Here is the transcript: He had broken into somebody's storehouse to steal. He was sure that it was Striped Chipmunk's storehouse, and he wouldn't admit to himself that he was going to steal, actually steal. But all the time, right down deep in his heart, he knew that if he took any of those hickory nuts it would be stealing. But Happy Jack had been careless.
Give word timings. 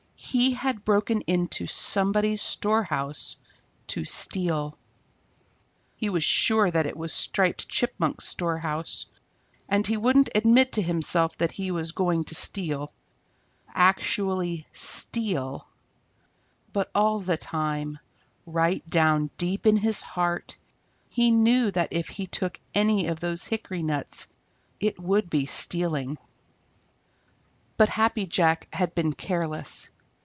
He 0.23 0.51
had 0.53 0.85
broken 0.85 1.21
into 1.27 1.65
somebody's 1.67 2.41
storehouse 2.43 3.35
to 3.87 4.05
steal. 4.05 4.77
He 5.97 6.09
was 6.09 6.23
sure 6.23 6.71
that 6.71 6.85
it 6.85 6.95
was 6.95 7.11
Striped 7.11 7.67
Chipmunk's 7.67 8.27
storehouse, 8.29 9.07
and 9.67 9.85
he 9.85 9.97
wouldn't 9.97 10.29
admit 10.33 10.73
to 10.73 10.81
himself 10.81 11.37
that 11.39 11.51
he 11.53 11.69
was 11.71 11.91
going 11.91 12.23
to 12.25 12.35
steal, 12.35 12.93
actually 13.73 14.67
steal. 14.71 15.67
But 16.71 16.91
all 16.95 17.19
the 17.19 17.35
time, 17.35 17.97
right 18.45 18.87
down 18.89 19.31
deep 19.37 19.65
in 19.67 19.75
his 19.77 20.01
heart, 20.01 20.55
he 21.09 21.31
knew 21.31 21.71
that 21.71 21.91
if 21.91 22.07
he 22.07 22.25
took 22.27 22.57
any 22.73 23.07
of 23.07 23.19
those 23.19 23.47
hickory 23.47 23.81
nuts 23.83 24.27
it 24.79 24.97
would 24.99 25.29
be 25.29 25.45
stealing. 25.47 26.17
But 27.75 27.89
Happy 27.89 28.27
Jack 28.27 28.69
had 28.73 28.95
been 28.95 29.11
careless. 29.11 29.89